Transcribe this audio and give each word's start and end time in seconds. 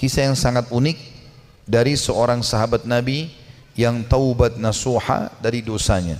kisah 0.00 0.32
yang 0.32 0.38
sangat 0.38 0.72
unik 0.72 0.96
dari 1.68 1.92
seorang 1.92 2.40
sahabat 2.40 2.88
Nabi 2.88 3.28
yang 3.76 4.00
taubat 4.08 4.56
nasuha 4.56 5.28
dari 5.44 5.60
dosanya. 5.60 6.16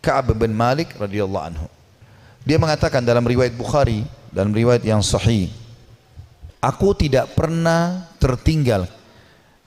Ka'ab 0.00 0.32
bin 0.32 0.56
Malik 0.56 0.96
radhiyallahu 0.96 1.44
anhu. 1.44 1.68
Dia 2.48 2.56
mengatakan 2.56 3.04
dalam 3.04 3.28
riwayat 3.28 3.52
Bukhari, 3.52 4.00
dalam 4.32 4.56
riwayat 4.56 4.80
yang 4.80 5.04
sahih, 5.04 5.52
aku 6.64 6.96
tidak 6.96 7.36
pernah 7.36 8.08
tertinggal 8.16 8.88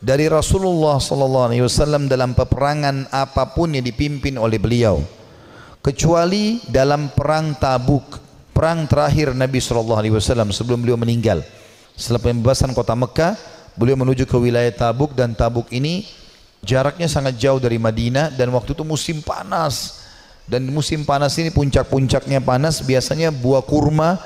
dari 0.02 0.26
Rasulullah 0.26 0.98
sallallahu 0.98 1.54
alaihi 1.54 1.64
wasallam 1.64 2.10
dalam 2.10 2.34
peperangan 2.34 3.14
apa 3.14 3.54
pun 3.54 3.78
yang 3.78 3.86
dipimpin 3.86 4.36
oleh 4.42 4.58
beliau 4.58 5.00
kecuali 5.84 6.64
dalam 6.66 7.12
perang 7.12 7.54
Tabuk, 7.60 8.18
perang 8.56 8.88
terakhir 8.90 9.36
Nabi 9.36 9.60
sallallahu 9.62 10.00
alaihi 10.00 10.16
wasallam 10.16 10.50
sebelum 10.50 10.82
beliau 10.82 10.98
meninggal. 10.98 11.44
Setelah 11.94 12.26
pembebasan 12.26 12.74
kota 12.74 12.98
Mekah, 12.98 13.38
beliau 13.78 13.98
menuju 13.98 14.26
ke 14.26 14.38
wilayah 14.38 14.72
Tabuk 14.74 15.18
dan 15.18 15.34
Tabuk 15.34 15.70
ini 15.74 16.06
jaraknya 16.64 17.12
sangat 17.12 17.38
jauh 17.38 17.60
dari 17.60 17.78
Madinah 17.78 18.34
dan 18.34 18.50
waktu 18.56 18.74
itu 18.74 18.84
musim 18.88 19.20
panas. 19.22 20.02
Dan 20.44 20.68
musim 20.68 21.08
panas 21.08 21.40
ini 21.40 21.56
puncak-puncaknya 21.56 22.44
panas 22.44 22.84
biasanya 22.84 23.32
buah 23.32 23.64
kurma 23.64 24.20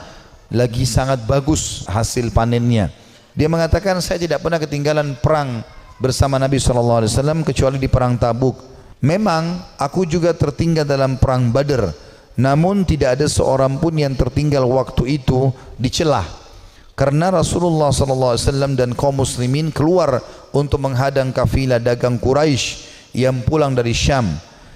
lagi 0.49 0.81
sangat 0.87 1.21
bagus 1.29 1.85
hasil 1.85 2.33
panennya. 2.33 2.89
Dia 3.37 3.45
mengatakan 3.45 4.01
saya 4.01 4.17
tidak 4.17 4.41
pernah 4.41 4.57
ketinggalan 4.57 5.13
perang 5.21 5.61
bersama 6.01 6.41
Nabi 6.41 6.57
SAW 6.57 7.05
kecuali 7.45 7.77
di 7.77 7.85
perang 7.85 8.17
Tabuk. 8.17 8.57
Memang 8.97 9.61
aku 9.77 10.09
juga 10.09 10.33
tertinggal 10.33 10.89
dalam 10.89 11.21
perang 11.21 11.53
Badr. 11.53 11.93
Namun 12.37 12.85
tidak 12.85 13.17
ada 13.17 13.29
seorang 13.29 13.77
pun 13.77 13.93
yang 13.93 14.13
tertinggal 14.17 14.65
waktu 14.65 15.21
itu 15.21 15.53
dicelah 15.77 16.25
karena 16.97 17.29
Rasulullah 17.29 17.93
SAW 17.93 18.73
dan 18.73 18.97
kaum 18.97 19.21
muslimin 19.21 19.69
keluar 19.69 20.17
untuk 20.49 20.81
menghadang 20.81 21.29
kafilah 21.29 21.77
dagang 21.77 22.17
Quraisy 22.17 22.89
yang 23.13 23.45
pulang 23.45 23.77
dari 23.77 23.93
Syam 23.93 24.25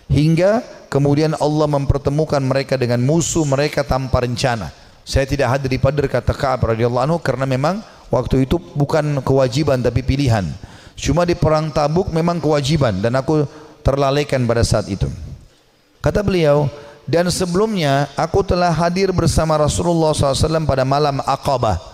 hingga 0.05 0.61
kemudian 0.86 1.33
Allah 1.42 1.66
mempertemukan 1.66 2.38
mereka 2.45 2.77
dengan 2.77 3.02
musuh 3.02 3.42
mereka 3.42 3.81
tanpa 3.81 4.22
rencana. 4.22 4.69
Saya 5.02 5.25
tidak 5.25 5.58
hadir 5.58 5.73
di 5.73 5.81
Badr 5.81 6.05
kata 6.05 6.38
Ka'ab 6.38 6.77
radhiyallahu 6.77 7.03
anhu 7.09 7.17
karena 7.17 7.49
memang 7.49 7.81
waktu 8.14 8.45
itu 8.45 8.61
bukan 8.77 9.17
kewajiban 9.25 9.81
tapi 9.81 10.05
pilihan. 10.05 10.45
Cuma 10.94 11.25
di 11.25 11.33
perang 11.33 11.73
Tabuk 11.73 12.14
memang 12.14 12.38
kewajiban 12.38 13.02
dan 13.02 13.17
aku 13.17 13.49
terlalaikan 13.81 14.45
pada 14.45 14.61
saat 14.61 14.86
itu. 14.94 15.09
Kata 16.05 16.22
beliau, 16.22 16.69
dan 17.09 17.25
sebelumnya 17.33 18.05
aku 18.14 18.45
telah 18.45 18.69
hadir 18.69 19.09
bersama 19.09 19.58
Rasulullah 19.58 20.14
SAW 20.14 20.69
pada 20.69 20.86
malam 20.86 21.17
Aqabah. 21.25 21.91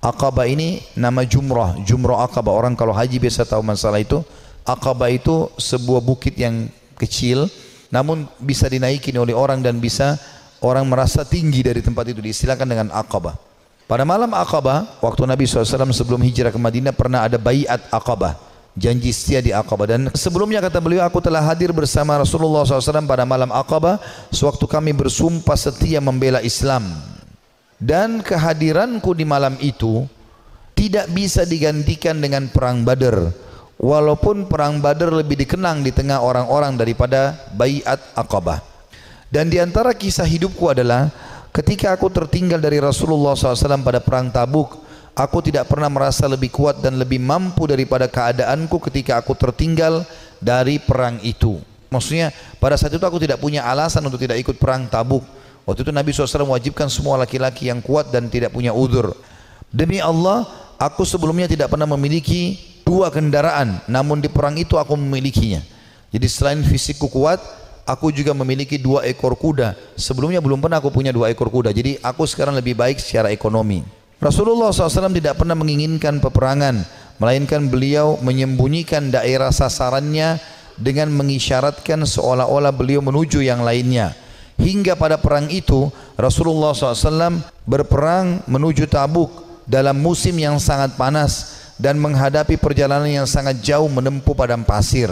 Aqabah 0.00 0.48
ini 0.48 0.80
nama 0.96 1.28
jumrah, 1.28 1.76
jumrah 1.84 2.24
Aqabah. 2.24 2.56
Orang 2.56 2.72
kalau 2.72 2.96
haji 2.96 3.20
biasa 3.20 3.44
tahu 3.44 3.60
masalah 3.60 4.00
itu. 4.00 4.24
Aqabah 4.64 5.12
itu 5.12 5.52
sebuah 5.60 6.00
bukit 6.00 6.40
yang 6.40 6.72
kecil, 6.96 7.52
namun 7.92 8.24
bisa 8.40 8.64
dinaiki 8.64 9.12
oleh 9.12 9.36
orang 9.36 9.60
dan 9.60 9.76
bisa 9.76 10.16
orang 10.64 10.88
merasa 10.88 11.20
tinggi 11.20 11.60
dari 11.60 11.84
tempat 11.84 12.16
itu. 12.16 12.24
Disilakan 12.24 12.64
dengan 12.64 12.88
Aqabah. 12.96 13.36
Pada 13.84 14.08
malam 14.08 14.32
Aqabah, 14.32 15.04
waktu 15.04 15.28
Nabi 15.28 15.44
SAW 15.44 15.92
sebelum 15.92 16.24
hijrah 16.24 16.48
ke 16.48 16.56
Madinah 16.56 16.96
pernah 16.96 17.28
ada 17.28 17.36
bayat 17.36 17.84
Aqabah. 17.92 18.40
Janji 18.80 19.12
setia 19.12 19.44
di 19.44 19.52
Aqabah. 19.52 19.84
Dan 19.84 20.00
sebelumnya 20.16 20.64
kata 20.64 20.80
beliau, 20.80 21.04
aku 21.04 21.20
telah 21.20 21.44
hadir 21.44 21.76
bersama 21.76 22.16
Rasulullah 22.16 22.64
SAW 22.64 23.04
pada 23.04 23.28
malam 23.28 23.52
Aqabah. 23.52 24.00
Sewaktu 24.32 24.64
kami 24.64 24.96
bersumpah 24.96 25.60
setia 25.60 26.00
membela 26.00 26.40
Islam 26.40 26.88
dan 27.80 28.20
kehadiranku 28.20 29.16
di 29.16 29.24
malam 29.24 29.56
itu 29.58 30.04
tidak 30.76 31.08
bisa 31.10 31.48
digantikan 31.48 32.20
dengan 32.20 32.46
perang 32.52 32.84
Badar. 32.84 33.32
Walaupun 33.80 34.44
perang 34.44 34.84
Badar 34.84 35.08
lebih 35.08 35.40
dikenang 35.40 35.80
di 35.80 35.88
tengah 35.88 36.20
orang-orang 36.20 36.76
daripada 36.76 37.32
Bayat 37.56 37.96
Aqabah. 38.12 38.60
Dan 39.32 39.48
di 39.48 39.56
antara 39.56 39.96
kisah 39.96 40.28
hidupku 40.28 40.68
adalah 40.68 41.08
ketika 41.56 41.96
aku 41.96 42.12
tertinggal 42.12 42.60
dari 42.60 42.76
Rasulullah 42.76 43.32
SAW 43.32 43.80
pada 43.80 44.04
perang 44.04 44.28
Tabuk 44.28 44.76
aku 45.16 45.38
tidak 45.40 45.68
pernah 45.70 45.88
merasa 45.88 46.28
lebih 46.28 46.52
kuat 46.52 46.84
dan 46.84 47.00
lebih 47.00 47.22
mampu 47.22 47.64
daripada 47.64 48.04
keadaanku 48.10 48.76
ketika 48.90 49.16
aku 49.22 49.32
tertinggal 49.32 50.04
dari 50.42 50.76
perang 50.76 51.16
itu. 51.24 51.60
Maksudnya 51.88 52.30
pada 52.60 52.76
saat 52.76 52.94
itu 52.94 53.02
aku 53.02 53.18
tidak 53.18 53.40
punya 53.40 53.64
alasan 53.66 54.04
untuk 54.04 54.20
tidak 54.20 54.38
ikut 54.40 54.60
perang 54.60 54.86
Tabuk 54.86 55.24
Waktu 55.70 55.86
itu 55.86 55.94
Nabi 55.94 56.10
SAW 56.10 56.50
mewajibkan 56.50 56.90
semua 56.90 57.14
laki-laki 57.14 57.70
yang 57.70 57.78
kuat 57.78 58.10
dan 58.10 58.26
tidak 58.26 58.50
punya 58.50 58.74
udur. 58.74 59.14
Demi 59.70 60.02
Allah, 60.02 60.50
aku 60.82 61.06
sebelumnya 61.06 61.46
tidak 61.46 61.70
pernah 61.70 61.86
memiliki 61.86 62.58
dua 62.82 63.06
kendaraan, 63.14 63.78
namun 63.86 64.18
di 64.18 64.26
perang 64.26 64.58
itu 64.58 64.74
aku 64.74 64.98
memilikinya. 64.98 65.62
Jadi 66.10 66.26
selain 66.26 66.58
fisikku 66.66 67.06
kuat, 67.06 67.38
aku 67.86 68.10
juga 68.10 68.34
memiliki 68.34 68.82
dua 68.82 69.06
ekor 69.06 69.38
kuda. 69.38 69.78
Sebelumnya 69.94 70.42
belum 70.42 70.58
pernah 70.58 70.82
aku 70.82 70.90
punya 70.90 71.14
dua 71.14 71.30
ekor 71.30 71.46
kuda. 71.54 71.70
Jadi 71.70 72.02
aku 72.02 72.26
sekarang 72.26 72.58
lebih 72.58 72.74
baik 72.74 72.98
secara 72.98 73.30
ekonomi. 73.30 73.86
Rasulullah 74.18 74.74
SAW 74.74 75.14
tidak 75.14 75.38
pernah 75.38 75.54
menginginkan 75.54 76.18
peperangan, 76.18 76.82
melainkan 77.22 77.70
beliau 77.70 78.18
menyembunyikan 78.20 79.08
daerah 79.08 79.54
sasarannya 79.54 80.42
dengan 80.76 81.14
mengisyaratkan 81.14 82.02
seolah-olah 82.04 82.74
beliau 82.74 83.00
menuju 83.00 83.38
yang 83.40 83.62
lainnya. 83.62 84.18
Hingga 84.60 84.92
pada 84.92 85.16
perang 85.16 85.48
itu 85.48 85.88
Rasulullah 86.20 86.76
SAW 86.76 87.40
berperang 87.64 88.44
menuju 88.44 88.84
Tabuk 88.92 89.64
dalam 89.64 89.96
musim 89.96 90.36
yang 90.36 90.60
sangat 90.60 91.00
panas 91.00 91.56
dan 91.80 91.96
menghadapi 91.96 92.60
perjalanan 92.60 93.08
yang 93.08 93.24
sangat 93.24 93.64
jauh 93.64 93.88
menempuh 93.88 94.36
padang 94.36 94.60
pasir. 94.60 95.08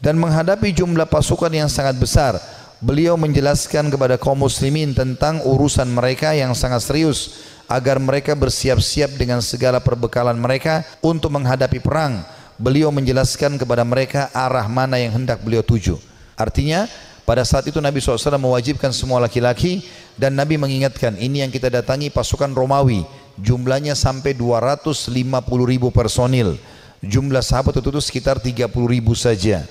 Dan 0.00 0.20
menghadapi 0.20 0.72
jumlah 0.76 1.08
pasukan 1.08 1.52
yang 1.52 1.68
sangat 1.68 1.96
besar 1.96 2.36
beliau 2.80 3.16
menjelaskan 3.20 3.92
kepada 3.92 4.16
kaum 4.16 4.40
muslimin 4.40 4.96
tentang 4.96 5.44
urusan 5.44 5.88
mereka 5.92 6.32
yang 6.32 6.56
sangat 6.56 6.80
serius 6.80 7.36
agar 7.68 8.00
mereka 8.00 8.32
bersiap-siap 8.32 9.20
dengan 9.20 9.44
segala 9.44 9.78
perbekalan 9.78 10.34
mereka 10.36 10.82
untuk 11.04 11.30
menghadapi 11.36 11.78
perang. 11.78 12.24
Beliau 12.60 12.92
menjelaskan 12.92 13.56
kepada 13.56 13.84
mereka 13.88 14.28
arah 14.36 14.68
mana 14.68 15.00
yang 15.00 15.16
hendak 15.16 15.40
beliau 15.40 15.64
tuju. 15.64 15.96
Artinya 16.36 16.88
pada 17.30 17.46
saat 17.46 17.62
itu 17.70 17.78
Nabi 17.78 18.02
SAW 18.02 18.42
mewajibkan 18.42 18.90
semua 18.90 19.22
laki-laki 19.22 19.86
dan 20.18 20.34
Nabi 20.34 20.58
mengingatkan 20.58 21.14
ini 21.14 21.46
yang 21.46 21.54
kita 21.54 21.70
datangi 21.70 22.10
pasukan 22.10 22.50
Romawi. 22.50 23.06
Jumlahnya 23.38 23.94
sampai 23.94 24.34
250 24.34 25.14
ribu 25.62 25.94
personil. 25.94 26.58
Jumlah 26.98 27.38
sahabat 27.38 27.78
itu, 27.78 27.86
itu 27.86 28.02
sekitar 28.02 28.42
30 28.42 28.66
ribu 28.90 29.14
saja. 29.14 29.62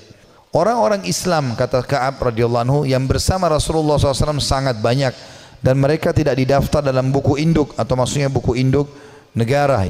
Orang-orang 0.55 1.03
Islam 1.03 1.51
kata 1.59 1.83
Ka'ab 1.83 2.31
radhiyallahu 2.31 2.63
anhu 2.63 2.79
yang 2.87 3.03
bersama 3.03 3.51
Rasulullah 3.51 3.99
SAW 3.99 4.39
sangat 4.39 4.79
banyak 4.79 5.11
dan 5.59 5.75
mereka 5.75 6.15
tidak 6.15 6.39
didaftar 6.39 6.79
dalam 6.79 7.11
buku 7.11 7.35
induk 7.43 7.75
atau 7.75 7.99
maksudnya 7.99 8.31
buku 8.31 8.55
induk 8.55 8.87
negara. 9.35 9.83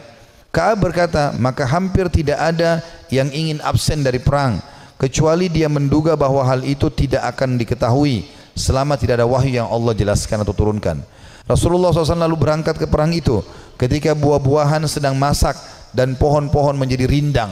Ka'ab 0.50 0.90
berkata 0.90 1.38
maka 1.38 1.70
hampir 1.70 2.10
tidak 2.10 2.42
ada 2.42 2.82
yang 3.14 3.30
ingin 3.30 3.62
absen 3.62 4.02
dari 4.02 4.18
perang 4.18 4.58
kecuali 5.00 5.48
dia 5.48 5.72
menduga 5.72 6.20
bahwa 6.20 6.44
hal 6.44 6.68
itu 6.68 6.92
tidak 6.92 7.24
akan 7.34 7.56
diketahui 7.56 8.28
selama 8.52 9.00
tidak 9.00 9.24
ada 9.24 9.26
wahyu 9.26 9.64
yang 9.64 9.72
Allah 9.72 9.96
jelaskan 9.96 10.44
atau 10.44 10.52
turunkan. 10.52 11.00
Rasulullah 11.48 11.90
SAW 11.90 12.20
lalu 12.20 12.38
berangkat 12.38 12.76
ke 12.76 12.86
perang 12.86 13.10
itu 13.16 13.40
ketika 13.80 14.12
buah-buahan 14.14 14.84
sedang 14.92 15.16
masak 15.16 15.56
dan 15.96 16.20
pohon-pohon 16.20 16.76
menjadi 16.76 17.08
rindang. 17.08 17.50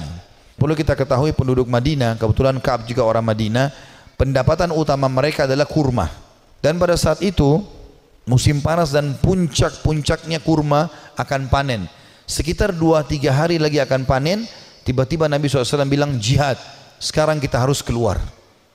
Perlu 0.60 0.76
kita 0.76 0.94
ketahui 0.94 1.32
penduduk 1.34 1.66
Madinah, 1.66 2.20
kebetulan 2.20 2.60
Kaab 2.60 2.86
juga 2.86 3.08
orang 3.08 3.26
Madinah, 3.26 3.72
pendapatan 4.20 4.74
utama 4.76 5.08
mereka 5.08 5.48
adalah 5.48 5.66
kurma. 5.66 6.12
Dan 6.62 6.82
pada 6.82 6.98
saat 6.98 7.24
itu 7.24 7.62
musim 8.28 8.60
panas 8.60 8.92
dan 8.92 9.16
puncak-puncaknya 9.22 10.44
kurma 10.44 10.90
akan 11.16 11.48
panen. 11.48 11.86
Sekitar 12.28 12.76
2-3 12.76 13.32
hari 13.32 13.58
lagi 13.62 13.80
akan 13.80 14.04
panen, 14.04 14.44
tiba-tiba 14.84 15.30
Nabi 15.30 15.48
SAW 15.48 15.88
bilang 15.88 16.18
jihad 16.18 16.58
sekarang 16.98 17.38
kita 17.42 17.58
harus 17.62 17.86
keluar. 17.86 18.18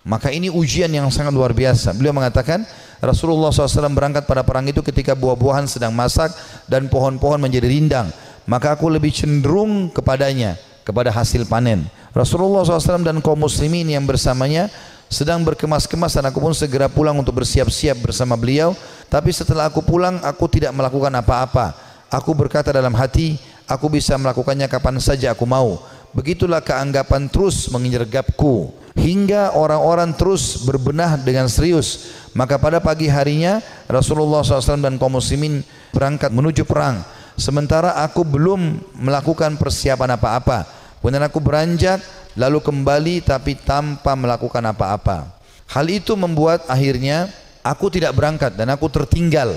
Maka 0.03 0.35
ini 0.35 0.51
ujian 0.51 0.91
yang 0.91 1.07
sangat 1.15 1.31
luar 1.31 1.55
biasa. 1.55 1.95
Beliau 1.95 2.11
mengatakan 2.11 2.67
Rasulullah 2.99 3.55
SAW 3.55 3.95
berangkat 3.95 4.27
pada 4.27 4.43
perang 4.43 4.67
itu 4.67 4.83
ketika 4.83 5.15
buah-buahan 5.15 5.71
sedang 5.71 5.95
masak 5.95 6.35
dan 6.67 6.91
pohon-pohon 6.91 7.39
menjadi 7.39 7.71
rindang. 7.71 8.11
Maka 8.43 8.75
aku 8.75 8.91
lebih 8.91 9.15
cenderung 9.15 9.95
kepadanya, 9.95 10.59
kepada 10.83 11.15
hasil 11.15 11.47
panen. 11.47 11.87
Rasulullah 12.11 12.67
SAW 12.67 13.07
dan 13.07 13.23
kaum 13.23 13.39
muslimin 13.39 13.87
yang 13.87 14.03
bersamanya 14.03 14.69
sedang 15.07 15.45
berkemas-kemas 15.47 16.19
dan 16.19 16.25
aku 16.29 16.43
pun 16.43 16.53
segera 16.57 16.91
pulang 16.91 17.15
untuk 17.15 17.39
bersiap-siap 17.39 18.03
bersama 18.03 18.35
beliau. 18.35 18.75
Tapi 19.07 19.31
setelah 19.31 19.71
aku 19.71 19.85
pulang, 19.85 20.19
aku 20.25 20.51
tidak 20.51 20.75
melakukan 20.75 21.13
apa-apa. 21.15 21.77
Aku 22.11 22.35
berkata 22.37 22.75
dalam 22.75 22.93
hati, 22.93 23.39
aku 23.69 23.89
bisa 23.89 24.19
melakukannya 24.19 24.67
kapan 24.69 24.97
saja 25.01 25.33
aku 25.33 25.47
mau. 25.49 25.81
Begitulah 26.13 26.61
keanggapan 26.61 27.33
terus 27.33 27.73
menginjergapku 27.73 28.83
hingga 28.93 29.57
orang-orang 29.57 30.13
terus 30.13 30.61
berbenah 30.61 31.17
dengan 31.17 31.49
serius. 31.49 32.13
Maka 32.37 32.61
pada 32.61 32.85
pagi 32.85 33.09
harinya 33.09 33.65
Rasulullah 33.89 34.45
SAW 34.45 34.81
dan 34.81 35.01
kaum 35.01 35.17
muslimin 35.17 35.65
berangkat 35.93 36.33
menuju 36.33 36.65
perang. 36.69 37.01
sementara 37.33 37.97
aku 38.05 38.29
belum 38.29 38.77
melakukan 38.93 39.57
persiapan 39.57 40.21
apa-apa. 40.21 40.69
Kemudian 41.01 41.25
aku 41.25 41.41
beranjak 41.41 42.05
lalu 42.37 42.61
kembali 42.61 43.25
tapi 43.25 43.57
tanpa 43.57 44.13
melakukan 44.13 44.61
apa-apa. 44.69 45.33
Hal 45.73 45.89
itu 45.89 46.13
membuat 46.13 46.69
akhirnya 46.69 47.33
aku 47.65 47.89
tidak 47.89 48.13
berangkat 48.13 48.53
dan 48.53 48.69
aku 48.69 48.93
tertinggal. 48.93 49.57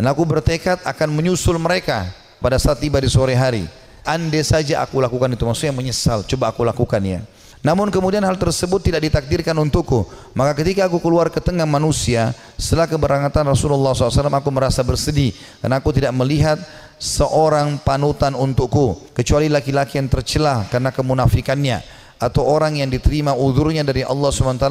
Dan 0.00 0.08
aku 0.08 0.24
bertekad 0.24 0.80
akan 0.80 1.08
menyusul 1.12 1.60
mereka 1.60 2.08
pada 2.40 2.56
saat 2.56 2.80
tiba 2.80 2.96
di 3.04 3.12
sore 3.12 3.36
hari. 3.36 3.68
Andai 4.02 4.44
saja 4.44 4.80
aku 4.80 4.98
lakukan 4.98 5.32
itu, 5.32 5.44
maksudnya 5.44 5.74
menyesal, 5.76 6.24
coba 6.24 6.50
aku 6.52 6.64
lakukan 6.64 7.00
ya. 7.04 7.20
Namun 7.60 7.92
kemudian 7.92 8.24
hal 8.24 8.40
tersebut 8.40 8.80
tidak 8.80 9.04
ditakdirkan 9.04 9.52
untukku. 9.60 10.08
Maka 10.32 10.56
ketika 10.56 10.88
aku 10.88 10.96
keluar 10.96 11.28
ke 11.28 11.44
tengah 11.44 11.68
manusia, 11.68 12.32
setelah 12.56 12.88
keberangkatan 12.88 13.44
Rasulullah 13.44 13.92
SAW, 13.92 14.32
aku 14.32 14.48
merasa 14.48 14.80
bersedih. 14.80 15.36
Karena 15.60 15.76
aku 15.76 15.92
tidak 15.92 16.16
melihat 16.16 16.56
seorang 16.96 17.76
panutan 17.84 18.32
untukku. 18.32 19.12
Kecuali 19.12 19.52
laki-laki 19.52 20.00
yang 20.00 20.08
tercelah 20.08 20.64
karena 20.72 20.88
kemunafikannya. 20.88 21.84
Atau 22.16 22.48
orang 22.48 22.80
yang 22.80 22.88
diterima 22.88 23.36
udurnya 23.36 23.84
dari 23.84 24.04
Allah 24.04 24.28
SWT 24.28 24.66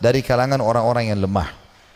dari 0.00 0.20
kalangan 0.24 0.60
orang-orang 0.60 1.12
yang 1.12 1.20
lemah. 1.24 1.48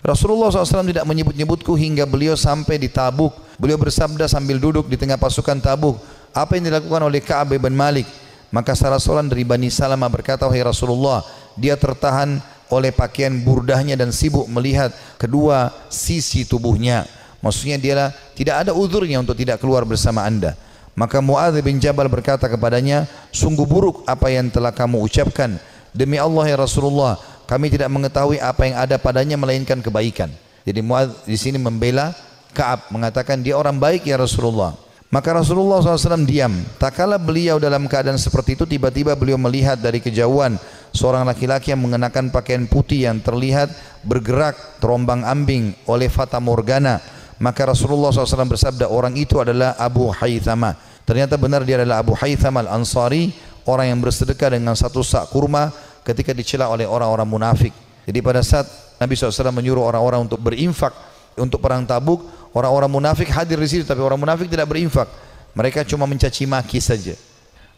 Rasulullah 0.05 0.49
SAW 0.49 0.89
tidak 0.89 1.05
menyebut-nyebutku 1.05 1.75
hingga 1.77 2.09
beliau 2.09 2.37
sampai 2.37 2.81
di 2.81 2.89
Tabuk. 2.89 3.37
Beliau 3.61 3.77
bersabda 3.77 4.31
sambil 4.31 4.57
duduk 4.57 4.89
di 4.89 4.97
tengah 4.97 5.21
pasukan 5.21 5.61
Tabuk. 5.61 6.01
Apa 6.39 6.55
yang 6.55 6.71
dilakukan 6.71 7.03
oleh 7.03 7.19
Ka'ab 7.19 7.59
bin 7.59 7.75
Malik? 7.75 8.07
Maka 8.55 8.79
salah 8.79 9.03
seorang 9.03 9.27
dari 9.27 9.43
Bani 9.43 9.67
Salamah 9.67 10.07
berkata, 10.07 10.47
Wahai 10.47 10.63
Rasulullah, 10.63 11.27
dia 11.59 11.75
tertahan 11.75 12.39
oleh 12.71 12.95
pakaian 12.95 13.35
burdahnya 13.43 13.99
dan 13.99 14.15
sibuk 14.15 14.47
melihat 14.47 14.95
kedua 15.19 15.75
sisi 15.91 16.47
tubuhnya. 16.47 17.11
Maksudnya 17.43 17.77
dia 17.83 18.15
tidak 18.39 18.55
ada 18.63 18.71
uzurnya 18.71 19.19
untuk 19.19 19.35
tidak 19.35 19.59
keluar 19.59 19.83
bersama 19.83 20.23
anda. 20.23 20.55
Maka 20.95 21.19
Muadz 21.19 21.59
bin 21.59 21.83
Jabal 21.83 22.07
berkata 22.07 22.47
kepadanya, 22.47 23.11
sungguh 23.35 23.67
buruk 23.67 24.07
apa 24.07 24.31
yang 24.31 24.47
telah 24.47 24.71
kamu 24.71 25.03
ucapkan. 25.11 25.59
Demi 25.91 26.23
Allah 26.23 26.55
ya 26.55 26.57
Rasulullah, 26.59 27.19
kami 27.51 27.67
tidak 27.67 27.91
mengetahui 27.91 28.39
apa 28.39 28.63
yang 28.63 28.77
ada 28.79 28.95
padanya 28.95 29.35
melainkan 29.35 29.83
kebaikan. 29.83 30.31
Jadi 30.63 30.81
Muadz 30.87 31.27
di 31.27 31.35
sini 31.35 31.59
membela 31.59 32.15
Kaab 32.49 32.89
mengatakan 32.89 33.45
dia 33.45 33.55
orang 33.55 33.77
baik 33.77 34.09
ya 34.09 34.17
Rasulullah. 34.17 34.88
Maka 35.09 35.41
Rasulullah 35.41 35.81
SAW 35.81 36.29
diam. 36.29 36.53
Tak 36.77 37.01
kala 37.01 37.17
beliau 37.17 37.57
dalam 37.57 37.89
keadaan 37.89 38.21
seperti 38.21 38.61
itu, 38.61 38.69
tiba-tiba 38.69 39.17
beliau 39.17 39.41
melihat 39.41 39.81
dari 39.81 40.05
kejauhan 40.05 40.61
seorang 40.93 41.25
laki-laki 41.25 41.73
yang 41.73 41.81
mengenakan 41.81 42.29
pakaian 42.29 42.69
putih 42.69 43.09
yang 43.09 43.17
terlihat 43.25 43.73
bergerak 44.05 44.81
terombang 44.85 45.25
ambing 45.25 45.73
oleh 45.89 46.13
fata 46.13 46.37
morgana. 46.37 47.01
Maka 47.41 47.73
Rasulullah 47.73 48.13
SAW 48.13 48.53
bersabda, 48.53 48.93
orang 48.93 49.17
itu 49.17 49.41
adalah 49.41 49.81
Abu 49.81 50.13
Haythama. 50.13 50.77
Ternyata 51.09 51.41
benar 51.41 51.65
dia 51.65 51.81
adalah 51.81 52.05
Abu 52.05 52.13
Haythama 52.13 52.61
al-Ansari, 52.69 53.33
orang 53.65 53.89
yang 53.89 54.05
bersedekah 54.05 54.61
dengan 54.61 54.77
satu 54.77 55.01
sak 55.01 55.33
kurma 55.33 55.73
ketika 56.05 56.37
dicela 56.37 56.69
oleh 56.69 56.85
orang-orang 56.85 57.25
munafik. 57.25 57.73
Jadi 58.05 58.19
pada 58.21 58.45
saat 58.45 58.69
Nabi 59.01 59.17
SAW 59.17 59.57
menyuruh 59.57 59.89
orang-orang 59.89 60.29
untuk 60.29 60.37
berinfak 60.37 60.93
untuk 61.39 61.63
perang 61.63 61.87
tabuk, 61.87 62.27
Orang-orang 62.59 62.91
munafik 62.91 63.31
hadir 63.31 63.55
di 63.55 63.71
situ 63.71 63.87
tapi 63.87 64.03
orang 64.03 64.19
munafik 64.19 64.51
tidak 64.51 64.67
berinfak. 64.67 65.07
Mereka 65.55 65.87
cuma 65.87 66.11
mencaci 66.11 66.43
maki 66.43 66.83
saja. 66.83 67.15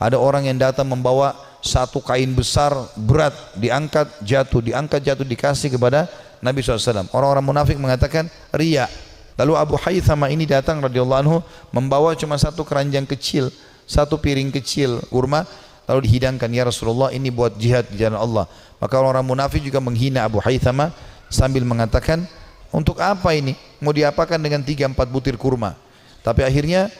Ada 0.00 0.16
orang 0.16 0.48
yang 0.48 0.56
datang 0.56 0.88
membawa 0.88 1.36
satu 1.60 2.00
kain 2.00 2.32
besar 2.32 2.72
berat 2.96 3.36
diangkat 3.60 4.08
jatuh 4.24 4.64
diangkat 4.64 5.04
jatuh 5.04 5.28
dikasih 5.28 5.76
kepada 5.76 6.08
Nabi 6.40 6.64
SAW. 6.64 7.12
Orang-orang 7.12 7.44
munafik 7.44 7.76
mengatakan 7.76 8.32
ria. 8.56 8.88
Lalu 9.36 9.52
Abu 9.60 9.76
Haythama 9.76 10.32
ini 10.32 10.48
datang 10.48 10.80
radhiyallahu 10.80 11.20
anhu 11.20 11.38
membawa 11.72 12.16
cuma 12.16 12.40
satu 12.40 12.64
keranjang 12.64 13.04
kecil, 13.04 13.52
satu 13.84 14.16
piring 14.16 14.48
kecil 14.48 15.04
kurma 15.12 15.44
lalu 15.88 16.06
dihidangkan 16.06 16.48
ya 16.54 16.62
Rasulullah 16.64 17.10
ini 17.10 17.28
buat 17.28 17.58
jihad 17.60 17.84
di 17.92 18.00
jalan 18.00 18.16
Allah. 18.16 18.44
Maka 18.80 18.94
orang-orang 18.96 19.26
munafik 19.26 19.60
juga 19.60 19.82
menghina 19.82 20.24
Abu 20.24 20.40
Haythama 20.40 20.94
sambil 21.28 21.66
mengatakan 21.68 22.24
untuk 22.70 23.02
apa 23.02 23.34
ini? 23.34 23.58
Mau 23.82 23.90
diapakan 23.90 24.38
dengan 24.38 24.62
tiga 24.62 24.86
empat 24.86 25.10
butir 25.10 25.34
kurma? 25.34 25.74
Tapi 26.22 26.46
akhirnya 26.46 26.90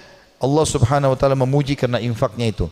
Allah 0.41 0.67
subhanahu 0.67 1.15
wa 1.15 1.19
ta'ala 1.19 1.37
memuji 1.39 1.79
karena 1.79 2.03
infaknya 2.03 2.51
itu. 2.51 2.67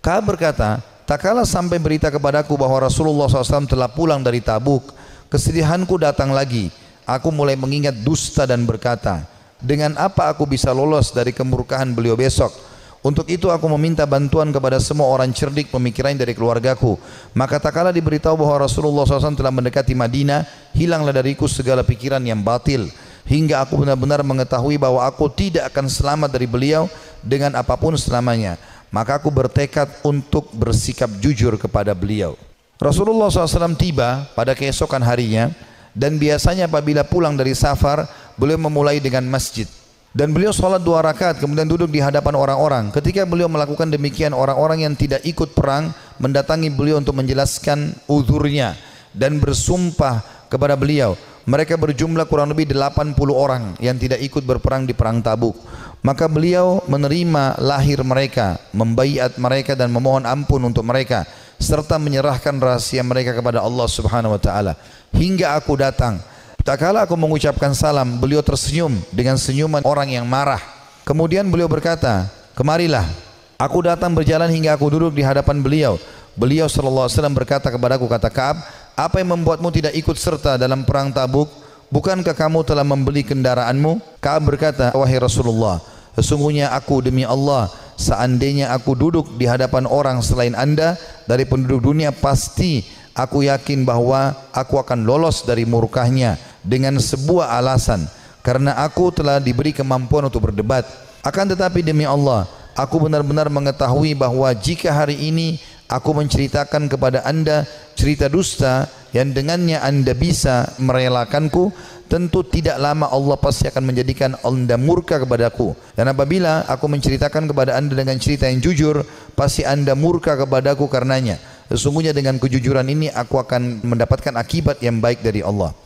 Ka'ab 0.00 0.32
berkata, 0.32 0.80
tak 1.04 1.24
kalah 1.24 1.44
sampai 1.44 1.76
berita 1.76 2.08
kepadaku 2.08 2.54
bahwa 2.54 2.86
Rasulullah 2.86 3.26
SAW 3.26 3.66
telah 3.66 3.90
pulang 3.90 4.22
dari 4.22 4.38
Tabuk, 4.38 4.94
kesedihanku 5.26 5.98
datang 5.98 6.30
lagi. 6.30 6.70
Aku 7.08 7.32
mulai 7.34 7.56
mengingat 7.56 7.96
dusta 8.04 8.46
dan 8.46 8.62
berkata, 8.68 9.24
dengan 9.58 9.98
apa 9.98 10.30
aku 10.30 10.46
bisa 10.46 10.70
lolos 10.70 11.10
dari 11.10 11.34
kemurkaan 11.34 11.90
beliau 11.96 12.14
besok? 12.14 12.54
Untuk 12.98 13.30
itu 13.30 13.46
aku 13.46 13.70
meminta 13.78 14.02
bantuan 14.02 14.50
kepada 14.50 14.82
semua 14.82 15.06
orang 15.06 15.30
cerdik 15.30 15.70
pemikiran 15.70 16.18
dari 16.18 16.34
keluargaku. 16.34 16.98
Maka 17.30 17.62
tak 17.62 17.78
kala 17.78 17.94
diberitahu 17.94 18.34
bahwa 18.34 18.66
Rasulullah 18.66 19.06
SAW 19.06 19.38
telah 19.38 19.54
mendekati 19.54 19.94
Madinah, 19.94 20.42
hilanglah 20.74 21.14
dariku 21.14 21.46
segala 21.46 21.86
pikiran 21.86 22.18
yang 22.26 22.42
batil. 22.42 22.90
Hingga 23.22 23.62
aku 23.62 23.86
benar-benar 23.86 24.26
mengetahui 24.26 24.80
bahwa 24.82 25.06
aku 25.06 25.30
tidak 25.30 25.70
akan 25.70 25.86
selamat 25.86 26.32
dari 26.32 26.50
beliau 26.50 26.90
dengan 27.22 27.54
apa 27.54 27.78
pun 27.78 27.94
selamanya. 27.94 28.58
Maka 28.90 29.22
aku 29.22 29.30
bertekad 29.30 30.02
untuk 30.02 30.50
bersikap 30.50 31.12
jujur 31.22 31.54
kepada 31.60 31.94
beliau. 31.94 32.34
Rasulullah 32.80 33.30
SAW 33.30 33.78
tiba 33.78 34.26
pada 34.32 34.56
keesokan 34.56 35.04
harinya 35.04 35.52
dan 35.94 36.18
biasanya 36.18 36.66
apabila 36.66 37.06
pulang 37.06 37.36
dari 37.36 37.52
safar, 37.54 38.06
beliau 38.34 38.58
memulai 38.58 38.98
dengan 38.98 39.22
masjid. 39.28 39.66
Dan 40.08 40.32
beliau 40.32 40.56
sholat 40.56 40.80
dua 40.80 41.04
rakaat 41.04 41.36
kemudian 41.36 41.68
duduk 41.68 41.92
di 41.92 42.00
hadapan 42.00 42.32
orang-orang. 42.32 42.88
Ketika 42.88 43.28
beliau 43.28 43.46
melakukan 43.46 43.92
demikian 43.92 44.32
orang-orang 44.32 44.88
yang 44.88 44.94
tidak 44.96 45.20
ikut 45.22 45.52
perang 45.52 45.92
mendatangi 46.16 46.72
beliau 46.72 46.96
untuk 46.96 47.12
menjelaskan 47.12 47.92
uzurnya 48.08 48.72
dan 49.12 49.36
bersumpah 49.36 50.24
kepada 50.48 50.74
beliau. 50.74 51.14
Mereka 51.48 51.80
berjumlah 51.80 52.28
kurang 52.28 52.52
lebih 52.52 52.68
80 52.68 53.16
orang 53.32 53.72
yang 53.80 53.96
tidak 53.96 54.20
ikut 54.20 54.44
berperang 54.44 54.84
di 54.84 54.92
perang 54.92 55.24
Tabuk. 55.24 55.56
Maka 56.04 56.28
beliau 56.28 56.84
menerima 56.84 57.56
lahir 57.58 58.04
mereka, 58.04 58.60
membaiat 58.70 59.40
mereka 59.40 59.72
dan 59.72 59.88
memohon 59.88 60.28
ampun 60.28 60.60
untuk 60.60 60.84
mereka 60.84 61.24
serta 61.58 61.96
menyerahkan 61.98 62.54
rahasia 62.54 63.02
mereka 63.02 63.34
kepada 63.34 63.64
Allah 63.64 63.88
Subhanahu 63.88 64.36
wa 64.36 64.40
taala. 64.40 64.72
Hingga 65.10 65.56
aku 65.56 65.74
datang 65.80 66.20
Tak 66.68 66.84
kala 66.84 67.08
aku 67.08 67.16
mengucapkan 67.16 67.72
salam, 67.72 68.20
beliau 68.20 68.44
tersenyum 68.44 68.92
dengan 69.08 69.40
senyuman 69.40 69.80
orang 69.88 70.12
yang 70.12 70.28
marah. 70.28 70.60
Kemudian 71.00 71.48
beliau 71.48 71.64
berkata, 71.64 72.28
kemarilah. 72.52 73.08
Aku 73.56 73.80
datang 73.80 74.12
berjalan 74.12 74.52
hingga 74.52 74.76
aku 74.76 74.92
duduk 74.92 75.16
di 75.16 75.24
hadapan 75.24 75.64
beliau. 75.64 75.96
Beliau 76.36 76.68
sallallahu 76.68 77.08
alaihi 77.08 77.16
wasallam 77.16 77.32
berkata 77.32 77.72
kepadaku 77.72 78.04
kata 78.04 78.28
Ka'ab, 78.28 78.60
apa 79.00 79.16
yang 79.16 79.32
membuatmu 79.32 79.72
tidak 79.72 79.96
ikut 79.96 80.12
serta 80.20 80.60
dalam 80.60 80.84
perang 80.84 81.08
Tabuk? 81.08 81.48
Bukankah 81.88 82.36
kamu 82.36 82.60
telah 82.68 82.84
membeli 82.84 83.24
kendaraanmu? 83.24 84.20
Ka'ab 84.20 84.52
berkata, 84.52 84.92
wahai 84.92 85.16
Rasulullah, 85.16 85.80
sesungguhnya 86.20 86.76
aku 86.76 87.00
demi 87.00 87.24
Allah, 87.24 87.72
seandainya 87.96 88.76
aku 88.76 88.92
duduk 88.92 89.40
di 89.40 89.48
hadapan 89.48 89.88
orang 89.88 90.20
selain 90.20 90.52
anda 90.52 91.00
dari 91.24 91.48
penduduk 91.48 91.80
dunia 91.80 92.12
pasti 92.12 92.84
aku 93.16 93.48
yakin 93.48 93.88
bahwa 93.88 94.36
aku 94.52 94.76
akan 94.76 95.08
lolos 95.08 95.48
dari 95.48 95.64
murkahnya 95.64 96.47
dengan 96.62 96.96
sebuah 96.98 97.58
alasan. 97.58 98.06
Karena 98.42 98.78
aku 98.80 99.12
telah 99.12 99.42
diberi 99.42 99.74
kemampuan 99.74 100.30
untuk 100.30 100.48
berdebat. 100.48 100.88
Akan 101.20 101.50
tetapi 101.50 101.82
demi 101.82 102.06
Allah 102.06 102.48
aku 102.78 103.10
benar-benar 103.10 103.50
mengetahui 103.50 104.14
bahwa 104.14 104.46
jika 104.54 104.94
hari 104.94 105.18
ini 105.18 105.58
aku 105.90 106.14
menceritakan 106.14 106.86
kepada 106.86 107.26
anda 107.26 107.66
cerita 107.98 108.30
dusta 108.30 108.86
yang 109.10 109.34
dengannya 109.34 109.82
anda 109.82 110.14
bisa 110.14 110.70
merelakanku 110.78 111.74
tentu 112.06 112.40
tidak 112.46 112.78
lama 112.80 113.10
Allah 113.10 113.36
pasti 113.36 113.68
akan 113.68 113.84
menjadikan 113.84 114.38
anda 114.40 114.78
murka 114.80 115.20
kepadaku. 115.20 115.76
Dan 115.92 116.08
apabila 116.08 116.64
aku 116.70 116.86
menceritakan 116.88 117.50
kepada 117.50 117.76
anda 117.76 117.92
dengan 117.98 118.16
cerita 118.16 118.48
yang 118.48 118.62
jujur 118.62 119.02
pasti 119.36 119.66
anda 119.66 119.92
murka 119.98 120.38
kepadaku 120.38 120.86
karenanya. 120.88 121.36
Sesungguhnya 121.68 122.16
dengan 122.16 122.40
kejujuran 122.40 122.88
ini 122.88 123.12
aku 123.12 123.36
akan 123.36 123.84
mendapatkan 123.84 124.32
akibat 124.40 124.80
yang 124.80 125.04
baik 125.04 125.20
dari 125.20 125.44
Allah 125.44 125.76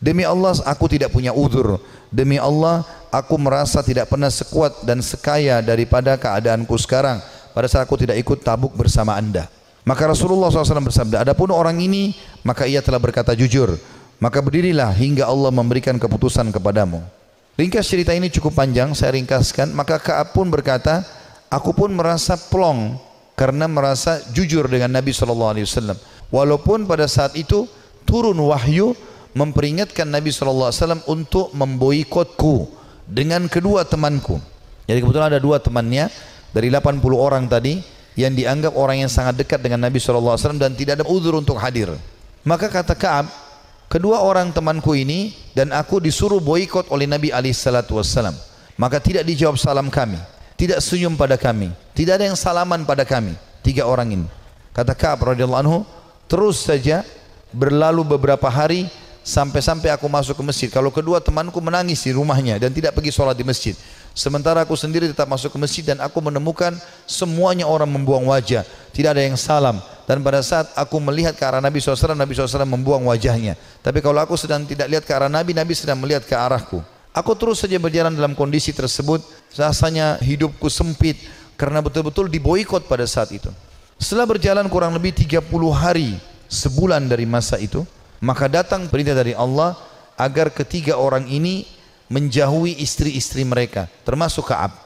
Demi 0.00 0.24
Allah 0.24 0.56
aku 0.64 0.88
tidak 0.88 1.12
punya 1.12 1.36
uzur. 1.36 1.76
Demi 2.08 2.40
Allah 2.40 2.88
aku 3.12 3.36
merasa 3.36 3.84
tidak 3.84 4.08
pernah 4.08 4.32
sekuat 4.32 4.88
dan 4.88 5.04
sekaya 5.04 5.60
daripada 5.60 6.16
keadaanku 6.16 6.72
sekarang 6.80 7.20
pada 7.52 7.68
saat 7.68 7.84
aku 7.84 8.00
tidak 8.00 8.16
ikut 8.16 8.40
tabuk 8.40 8.72
bersama 8.72 9.12
anda. 9.20 9.46
Maka 9.84 10.08
Rasulullah 10.08 10.48
SAW 10.48 10.88
bersabda, 10.88 11.24
adapun 11.24 11.52
orang 11.52 11.76
ini 11.80 12.16
maka 12.44 12.64
ia 12.64 12.80
telah 12.80 12.96
berkata 12.96 13.36
jujur. 13.36 13.76
Maka 14.20 14.44
berdirilah 14.44 14.92
hingga 14.92 15.24
Allah 15.24 15.48
memberikan 15.48 15.96
keputusan 15.96 16.52
kepadamu. 16.52 17.00
Ringkas 17.56 17.88
cerita 17.88 18.12
ini 18.12 18.28
cukup 18.28 18.52
panjang, 18.52 18.92
saya 18.92 19.16
ringkaskan. 19.16 19.72
Maka 19.72 19.96
Kaab 19.96 20.36
pun 20.36 20.52
berkata, 20.52 21.04
aku 21.48 21.72
pun 21.72 21.92
merasa 21.92 22.36
plong 22.36 23.00
karena 23.32 23.64
merasa 23.64 24.20
jujur 24.36 24.68
dengan 24.68 24.92
Nabi 24.92 25.12
SAW. 25.12 25.56
Walaupun 26.28 26.84
pada 26.84 27.08
saat 27.08 27.32
itu 27.32 27.64
turun 28.04 28.36
wahyu 28.36 28.92
memperingatkan 29.32 30.06
Nabi 30.08 30.34
SAW 30.34 30.74
untuk 31.06 31.54
memboikotku 31.54 32.68
dengan 33.06 33.46
kedua 33.50 33.86
temanku 33.86 34.38
Jadi 34.86 34.98
kebetulan 35.02 35.30
ada 35.34 35.42
dua 35.42 35.62
temannya 35.62 36.10
dari 36.50 36.66
80 36.66 36.98
orang 37.14 37.46
tadi 37.46 37.78
yang 38.18 38.34
dianggap 38.34 38.74
orang 38.74 39.06
yang 39.06 39.10
sangat 39.12 39.38
dekat 39.38 39.62
dengan 39.62 39.86
Nabi 39.86 40.02
SAW 40.02 40.34
dan 40.58 40.74
tidak 40.74 41.00
ada 41.00 41.06
uzur 41.06 41.38
untuk 41.38 41.54
hadir. 41.62 41.94
Maka 42.42 42.66
kata 42.66 42.98
Kaab, 42.98 43.30
kedua 43.86 44.18
orang 44.18 44.50
temanku 44.50 44.98
ini 44.98 45.32
dan 45.54 45.70
aku 45.70 46.02
disuruh 46.02 46.42
boikot 46.42 46.90
oleh 46.90 47.06
Nabi 47.06 47.30
SAW. 47.54 48.34
Maka 48.74 48.98
tidak 48.98 49.28
dijawab 49.28 49.60
salam 49.60 49.92
kami, 49.92 50.18
tidak 50.58 50.80
senyum 50.82 51.14
pada 51.14 51.36
kami, 51.36 51.70
tidak 51.94 52.18
ada 52.18 52.24
yang 52.32 52.38
salaman 52.38 52.82
pada 52.82 53.06
kami. 53.06 53.36
Tiga 53.60 53.84
orang 53.84 54.16
ini. 54.16 54.26
Kata 54.72 54.96
Kaab 54.96 55.20
radhiyallahu 55.22 55.62
anhu, 55.62 55.78
terus 56.24 56.64
saja 56.64 57.04
berlalu 57.52 58.16
beberapa 58.16 58.48
hari 58.48 58.88
sampai-sampai 59.22 59.92
aku 59.92 60.08
masuk 60.08 60.36
ke 60.36 60.42
masjid. 60.44 60.68
Kalau 60.72 60.88
kedua 60.88 61.20
temanku 61.20 61.60
menangis 61.60 62.04
di 62.04 62.12
rumahnya 62.12 62.56
dan 62.56 62.72
tidak 62.72 62.96
pergi 62.96 63.12
sholat 63.12 63.36
di 63.36 63.44
masjid. 63.44 63.76
Sementara 64.10 64.66
aku 64.66 64.74
sendiri 64.74 65.06
tetap 65.06 65.30
masuk 65.30 65.54
ke 65.54 65.58
masjid 65.60 65.84
dan 65.86 66.02
aku 66.02 66.18
menemukan 66.18 66.74
semuanya 67.06 67.64
orang 67.70 67.86
membuang 67.86 68.26
wajah. 68.26 68.66
Tidak 68.90 69.10
ada 69.10 69.22
yang 69.22 69.38
salam. 69.38 69.78
Dan 70.10 70.26
pada 70.26 70.42
saat 70.42 70.66
aku 70.74 70.98
melihat 70.98 71.38
ke 71.38 71.46
arah 71.46 71.62
Nabi 71.62 71.78
SAW, 71.78 72.18
Nabi 72.18 72.34
SAW 72.34 72.66
membuang 72.66 73.06
wajahnya. 73.06 73.54
Tapi 73.78 74.02
kalau 74.02 74.18
aku 74.18 74.34
sedang 74.34 74.66
tidak 74.66 74.90
lihat 74.90 75.04
ke 75.06 75.12
arah 75.14 75.30
Nabi, 75.30 75.54
Nabi 75.54 75.78
sedang 75.78 76.02
melihat 76.02 76.26
ke 76.26 76.34
arahku. 76.34 76.82
Aku 77.14 77.38
terus 77.38 77.62
saja 77.62 77.78
berjalan 77.78 78.10
dalam 78.10 78.34
kondisi 78.34 78.74
tersebut. 78.74 79.22
Rasanya 79.54 80.18
hidupku 80.18 80.66
sempit 80.66 81.14
karena 81.54 81.78
betul-betul 81.78 82.26
diboikot 82.26 82.90
pada 82.90 83.06
saat 83.06 83.30
itu. 83.30 83.50
Setelah 84.00 84.26
berjalan 84.26 84.66
kurang 84.66 84.96
lebih 84.96 85.14
30 85.14 85.46
hari, 85.70 86.18
sebulan 86.50 87.06
dari 87.06 87.28
masa 87.28 87.60
itu, 87.62 87.86
maka 88.20 88.46
datang 88.46 88.86
perintah 88.86 89.16
dari 89.16 89.32
Allah 89.32 89.74
agar 90.20 90.52
ketiga 90.52 91.00
orang 91.00 91.24
ini 91.26 91.64
menjauhi 92.12 92.76
istri-istri 92.84 93.42
mereka 93.48 93.88
termasuk 94.04 94.52
Kaab. 94.52 94.76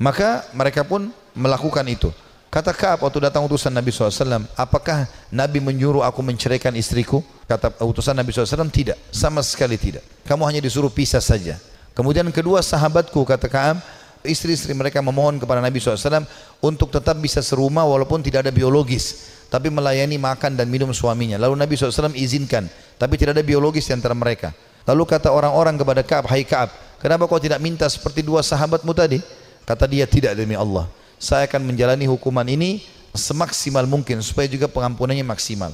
Maka 0.00 0.48
mereka 0.56 0.82
pun 0.82 1.12
melakukan 1.36 1.86
itu. 1.86 2.10
Kata 2.50 2.74
Kaab 2.74 3.06
waktu 3.06 3.30
datang 3.30 3.46
utusan 3.46 3.70
Nabi 3.70 3.94
SAW 3.94 4.42
apakah 4.58 5.06
Nabi 5.30 5.62
menyuruh 5.62 6.02
aku 6.02 6.18
menceraikan 6.18 6.74
istriku? 6.74 7.22
Kata 7.46 7.70
utusan 7.78 8.16
Nabi 8.16 8.34
SAW 8.34 8.66
tidak 8.74 8.98
sama 9.14 9.38
sekali 9.46 9.78
tidak. 9.78 10.02
Kamu 10.26 10.42
hanya 10.42 10.58
disuruh 10.58 10.90
pisah 10.90 11.22
saja. 11.22 11.62
Kemudian 11.94 12.26
kedua 12.34 12.58
sahabatku 12.58 13.22
kata 13.22 13.46
Kaab 13.46 13.78
istri-istri 14.26 14.74
mereka 14.74 14.98
memohon 14.98 15.38
kepada 15.38 15.62
Nabi 15.62 15.78
SAW 15.78 16.26
untuk 16.58 16.90
tetap 16.90 17.14
bisa 17.22 17.38
serumah 17.38 17.86
walaupun 17.86 18.18
tidak 18.18 18.48
ada 18.48 18.52
biologis 18.52 19.30
tapi 19.50 19.68
melayani 19.68 20.16
makan 20.16 20.54
dan 20.54 20.70
minum 20.70 20.94
suaminya 20.94 21.36
lalu 21.36 21.58
Nabi 21.58 21.74
SAW 21.74 22.14
izinkan 22.14 22.70
tapi 22.96 23.18
tidak 23.18 23.36
ada 23.36 23.44
biologis 23.44 23.90
di 23.90 23.92
antara 23.92 24.14
mereka 24.14 24.54
Lalu 24.88 25.02
kata 25.04 25.28
orang-orang 25.30 25.76
kepada 25.76 26.02
Ka'ab, 26.02 26.24
"Hai 26.26 26.42
Ka'ab, 26.42 26.72
kenapa 26.98 27.28
kau 27.28 27.38
tidak 27.38 27.60
minta 27.60 27.84
seperti 27.86 28.24
dua 28.24 28.40
sahabatmu 28.40 28.90
tadi?" 28.96 29.20
Kata 29.68 29.84
dia, 29.84 30.08
"Tidak 30.08 30.32
demi 30.32 30.56
Allah. 30.56 30.88
Saya 31.20 31.44
akan 31.44 31.68
menjalani 31.68 32.08
hukuman 32.08 32.46
ini 32.48 32.80
semaksimal 33.12 33.84
mungkin 33.84 34.24
supaya 34.24 34.48
juga 34.48 34.66
pengampunannya 34.66 35.22
maksimal." 35.22 35.70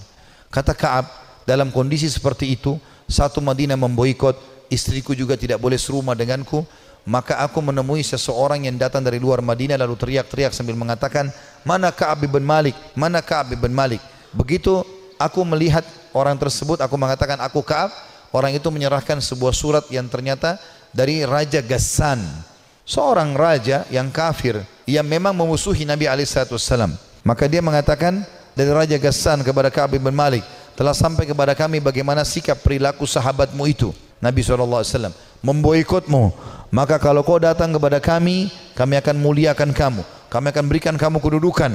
Kata 0.50 0.74
Ka'ab, 0.74 1.06
dalam 1.46 1.70
kondisi 1.70 2.10
seperti 2.10 2.58
itu, 2.58 2.76
satu 3.06 3.38
Madinah 3.38 3.78
memboikot, 3.78 4.34
istriku 4.68 5.14
juga 5.14 5.38
tidak 5.38 5.62
boleh 5.62 5.78
serumah 5.78 6.18
denganku, 6.18 6.66
maka 7.06 7.38
aku 7.38 7.62
menemui 7.62 8.02
seseorang 8.02 8.66
yang 8.66 8.74
datang 8.74 8.98
dari 8.98 9.22
luar 9.22 9.38
Madinah 9.38 9.78
lalu 9.78 9.94
teriak-teriak 9.94 10.50
sambil 10.50 10.74
mengatakan, 10.74 11.30
"Mana 11.62 11.94
Ka'ab 11.94 12.26
bin 12.26 12.42
Malik? 12.42 12.74
Mana 12.98 13.22
Ka'ab 13.22 13.54
bin 13.54 13.70
Malik?" 13.70 14.02
Begitu 14.34 14.82
aku 15.14 15.46
melihat 15.46 15.86
orang 16.10 16.34
tersebut, 16.34 16.82
aku 16.82 16.98
mengatakan, 16.98 17.38
"Aku 17.38 17.62
Ka'ab." 17.62 17.94
Orang 18.34 18.52
itu 18.52 18.68
menyerahkan 18.68 19.22
sebuah 19.22 19.54
surat 19.54 19.86
yang 19.88 20.10
ternyata 20.10 20.58
dari 20.90 21.22
Raja 21.22 21.62
Gassan. 21.62 22.20
Seorang 22.86 23.34
raja 23.34 23.86
yang 23.90 24.10
kafir 24.10 24.62
yang 24.86 25.06
memang 25.06 25.34
memusuhi 25.34 25.82
Nabi 25.82 26.06
SAW. 26.06 26.94
Maka 27.26 27.50
dia 27.50 27.58
mengatakan 27.58 28.22
dari 28.54 28.70
Raja 28.70 28.98
Gassan 28.98 29.42
kepada 29.46 29.70
Ka'ab 29.70 29.98
bin 29.98 30.02
Malik 30.10 30.42
telah 30.74 30.92
sampai 30.92 31.24
kepada 31.24 31.54
kami 31.56 31.80
bagaimana 31.80 32.26
sikap 32.26 32.60
perilaku 32.60 33.08
sahabatmu 33.08 33.62
itu. 33.70 33.94
Nabi 34.20 34.42
SAW 34.42 35.14
memboikotmu. 35.44 36.32
Maka 36.76 37.00
kalau 37.00 37.24
kau 37.24 37.40
datang 37.40 37.72
kepada 37.72 37.96
kami, 38.04 38.52
kami 38.76 39.00
akan 39.00 39.16
muliakan 39.16 39.72
kamu. 39.72 40.04
Kami 40.28 40.46
akan 40.52 40.64
berikan 40.68 40.92
kamu 41.00 41.24
kedudukan. 41.24 41.72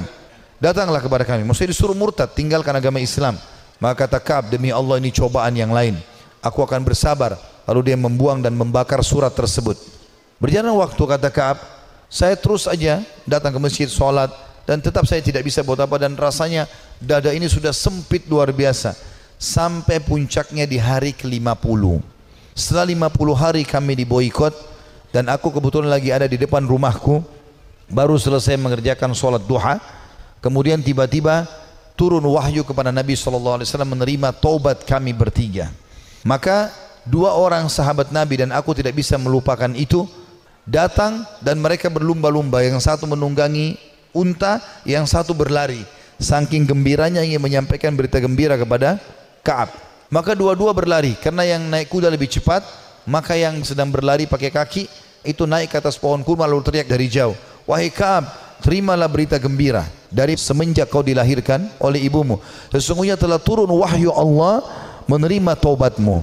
Datanglah 0.62 1.02
kepada 1.02 1.26
kami. 1.26 1.42
Maksudnya 1.42 1.74
disuruh 1.74 1.98
murtad, 1.98 2.30
tinggalkan 2.38 2.70
agama 2.78 3.02
Islam. 3.02 3.34
Maka 3.82 4.06
kata 4.06 4.22
Ka'ab, 4.22 4.54
demi 4.54 4.70
Allah 4.70 5.02
ini 5.02 5.10
cobaan 5.10 5.58
yang 5.58 5.74
lain 5.74 5.98
aku 6.42 6.66
akan 6.66 6.82
bersabar. 6.82 7.38
Lalu 7.62 7.94
dia 7.94 7.96
membuang 7.96 8.42
dan 8.42 8.58
membakar 8.58 8.98
surat 9.06 9.30
tersebut. 9.30 9.78
Berjalan 10.42 10.74
waktu 10.74 10.98
kata 10.98 11.30
Kaab, 11.30 11.62
saya 12.10 12.34
terus 12.34 12.66
saja 12.66 13.06
datang 13.22 13.54
ke 13.54 13.60
masjid 13.62 13.86
sholat 13.86 14.28
dan 14.66 14.82
tetap 14.82 15.06
saya 15.06 15.22
tidak 15.22 15.46
bisa 15.46 15.62
buat 15.62 15.78
apa 15.78 15.94
dan 16.02 16.18
rasanya 16.18 16.66
dada 16.98 17.30
ini 17.30 17.46
sudah 17.46 17.70
sempit 17.70 18.26
luar 18.26 18.50
biasa 18.50 18.98
sampai 19.38 20.02
puncaknya 20.02 20.66
di 20.66 20.82
hari 20.82 21.14
ke-50. 21.14 22.02
Setelah 22.52 22.86
50 23.14 23.32
hari 23.38 23.62
kami 23.62 24.02
diboikot 24.02 24.71
dan 25.12 25.28
aku 25.28 25.52
kebetulan 25.52 25.92
lagi 25.92 26.08
ada 26.08 26.24
di 26.24 26.40
depan 26.40 26.64
rumahku. 26.64 27.20
Baru 27.92 28.16
selesai 28.16 28.56
mengerjakan 28.56 29.12
sholat 29.12 29.44
duha. 29.44 29.76
Kemudian 30.40 30.80
tiba-tiba 30.80 31.44
turun 31.94 32.24
wahyu 32.24 32.64
kepada 32.64 32.88
Nabi 32.88 33.12
SAW 33.12 33.60
menerima 33.62 34.32
taubat 34.32 34.88
kami 34.88 35.12
bertiga. 35.12 35.68
Maka 36.24 36.72
dua 37.04 37.36
orang 37.36 37.68
sahabat 37.68 38.08
Nabi 38.08 38.40
dan 38.40 38.50
aku 38.56 38.72
tidak 38.72 38.96
bisa 38.96 39.20
melupakan 39.20 39.68
itu 39.76 40.08
datang 40.64 41.28
dan 41.44 41.60
mereka 41.60 41.92
berlumba-lumba. 41.92 42.64
Yang 42.64 42.88
satu 42.88 43.04
menunggangi 43.04 43.76
unta 44.16 44.64
yang 44.88 45.04
satu 45.04 45.36
berlari. 45.36 45.84
Saking 46.16 46.64
gembiranya 46.64 47.20
ingin 47.20 47.42
menyampaikan 47.42 47.92
berita 47.92 48.16
gembira 48.16 48.56
kepada 48.56 48.96
Kaab. 49.44 49.74
Maka 50.08 50.32
dua-dua 50.32 50.72
berlari 50.72 51.18
karena 51.20 51.44
yang 51.44 51.68
naik 51.68 51.92
kuda 51.92 52.08
lebih 52.08 52.30
cepat 52.30 52.64
maka 53.08 53.34
yang 53.38 53.62
sedang 53.66 53.90
berlari 53.90 54.28
pakai 54.28 54.50
kaki 54.50 54.82
itu 55.22 55.46
naik 55.46 55.70
ke 55.72 55.76
atas 55.78 55.98
pohon 55.98 56.22
kurma 56.26 56.46
lalu 56.46 56.62
teriak 56.66 56.88
dari 56.90 57.06
jauh 57.06 57.34
wahai 57.66 57.90
Kaab 57.90 58.28
terimalah 58.62 59.10
berita 59.10 59.38
gembira 59.38 59.86
dari 60.12 60.38
semenjak 60.38 60.90
kau 60.90 61.02
dilahirkan 61.02 61.66
oleh 61.78 62.02
ibumu 62.02 62.38
sesungguhnya 62.70 63.18
telah 63.18 63.38
turun 63.38 63.70
wahyu 63.70 64.10
Allah 64.14 64.62
menerima 65.06 65.52
taubatmu. 65.58 66.22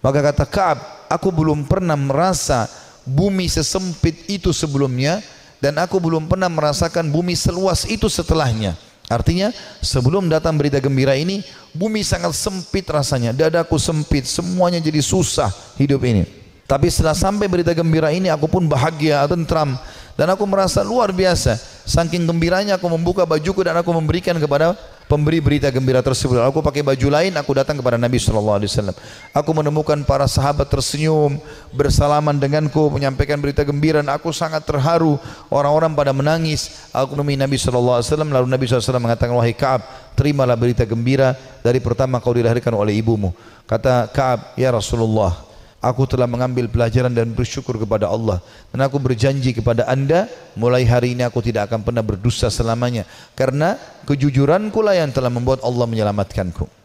Maka 0.00 0.32
kata 0.32 0.44
Kaab, 0.48 0.78
aku 1.10 1.28
belum 1.28 1.66
pernah 1.68 1.98
merasa 1.98 2.70
bumi 3.04 3.50
sesempit 3.50 4.28
itu 4.30 4.54
sebelumnya 4.54 5.20
dan 5.60 5.76
aku 5.76 6.00
belum 6.00 6.24
pernah 6.24 6.48
merasakan 6.48 7.12
bumi 7.12 7.36
seluas 7.36 7.84
itu 7.84 8.08
setelahnya. 8.08 8.76
Artinya 9.10 9.50
sebelum 9.82 10.30
datang 10.30 10.54
berita 10.54 10.78
gembira 10.78 11.18
ini 11.18 11.42
bumi 11.74 12.06
sangat 12.06 12.30
sempit 12.30 12.86
rasanya, 12.86 13.34
dadaku 13.34 13.74
sempit, 13.74 14.22
semuanya 14.22 14.78
jadi 14.78 15.02
susah 15.02 15.50
hidup 15.74 16.06
ini. 16.06 16.22
Tapi 16.70 16.86
setelah 16.86 17.18
sampai 17.18 17.50
berita 17.50 17.74
gembira 17.74 18.14
ini 18.14 18.30
aku 18.30 18.46
pun 18.46 18.70
bahagia, 18.70 19.26
tentram 19.26 19.74
dan 20.14 20.30
aku 20.30 20.46
merasa 20.46 20.86
luar 20.86 21.10
biasa. 21.10 21.58
Saking 21.82 22.22
gembiranya 22.22 22.78
aku 22.78 22.86
membuka 22.86 23.26
bajuku 23.26 23.66
dan 23.66 23.74
aku 23.82 23.90
memberikan 23.90 24.38
kepada 24.38 24.78
pemberi 25.10 25.42
berita 25.42 25.66
gembira 25.74 25.98
tersebut. 25.98 26.38
Aku 26.46 26.62
pakai 26.62 26.86
baju 26.86 27.08
lain, 27.10 27.34
aku 27.34 27.50
datang 27.58 27.82
kepada 27.82 27.98
Nabi 27.98 28.22
sallallahu 28.22 28.62
alaihi 28.62 28.70
wasallam. 28.70 28.94
Aku 29.34 29.50
menemukan 29.50 29.98
para 30.06 30.30
sahabat 30.30 30.70
tersenyum, 30.70 31.42
bersalaman 31.74 32.38
denganku, 32.38 32.86
menyampaikan 32.94 33.42
berita 33.42 33.66
gembira 33.66 33.98
aku 34.06 34.30
sangat 34.30 34.62
terharu. 34.62 35.18
Orang-orang 35.50 35.90
pada 35.98 36.14
menangis. 36.14 36.86
Aku 36.94 37.18
menemui 37.18 37.34
Nabi 37.34 37.58
sallallahu 37.58 37.98
alaihi 37.98 38.08
wasallam 38.14 38.30
lalu 38.30 38.46
Nabi 38.46 38.64
SAW 38.70 39.02
mengatakan 39.02 39.34
wahai 39.34 39.50
Ka'ab, 39.50 39.82
terimalah 40.14 40.54
berita 40.54 40.86
gembira 40.86 41.34
dari 41.66 41.82
pertama 41.82 42.22
kau 42.22 42.30
dilahirkan 42.30 42.70
oleh 42.78 42.94
ibumu. 42.94 43.34
Kata 43.66 44.06
Ka'ab, 44.14 44.54
ya 44.54 44.70
Rasulullah, 44.70 45.49
Aku 45.80 46.04
telah 46.04 46.28
mengambil 46.28 46.68
pelajaran 46.68 47.08
dan 47.08 47.32
bersyukur 47.32 47.80
kepada 47.80 48.04
Allah 48.04 48.44
dan 48.68 48.84
aku 48.84 49.00
berjanji 49.00 49.56
kepada 49.56 49.88
anda 49.88 50.28
mulai 50.52 50.84
hari 50.84 51.16
ini 51.16 51.24
aku 51.24 51.40
tidak 51.40 51.72
akan 51.72 51.80
pernah 51.80 52.04
berdosa 52.04 52.52
selamanya 52.52 53.08
karena 53.32 53.80
kejujuranku 54.04 54.76
lah 54.84 55.00
yang 55.00 55.08
telah 55.08 55.32
membuat 55.32 55.64
Allah 55.64 55.88
menyelamatkanku. 55.88 56.79